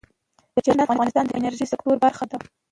[0.65, 2.37] چرګان د افغانستان د انرژۍ سکتور برخه ده.